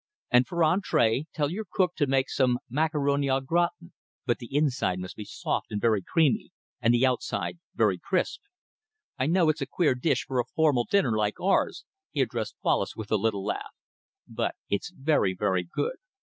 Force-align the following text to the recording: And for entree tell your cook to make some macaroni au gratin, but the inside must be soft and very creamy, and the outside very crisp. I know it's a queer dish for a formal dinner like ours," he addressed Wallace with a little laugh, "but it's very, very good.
And 0.31 0.47
for 0.47 0.63
entree 0.63 1.25
tell 1.31 1.51
your 1.51 1.67
cook 1.71 1.93
to 1.97 2.07
make 2.07 2.27
some 2.27 2.57
macaroni 2.67 3.29
au 3.29 3.39
gratin, 3.39 3.93
but 4.25 4.39
the 4.39 4.49
inside 4.49 4.97
must 4.97 5.15
be 5.15 5.25
soft 5.25 5.71
and 5.71 5.79
very 5.79 6.01
creamy, 6.01 6.49
and 6.81 6.91
the 6.91 7.05
outside 7.05 7.59
very 7.75 7.99
crisp. 7.99 8.41
I 9.19 9.27
know 9.27 9.47
it's 9.47 9.61
a 9.61 9.67
queer 9.67 9.93
dish 9.93 10.25
for 10.25 10.39
a 10.39 10.45
formal 10.55 10.87
dinner 10.89 11.15
like 11.15 11.39
ours," 11.39 11.85
he 12.09 12.19
addressed 12.21 12.55
Wallace 12.63 12.95
with 12.95 13.11
a 13.11 13.15
little 13.15 13.45
laugh, 13.45 13.75
"but 14.27 14.55
it's 14.71 14.89
very, 14.89 15.35
very 15.35 15.61
good. 15.71 15.97